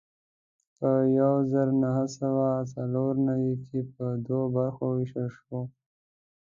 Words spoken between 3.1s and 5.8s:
نوي کې په دوو برخو وېشل شو.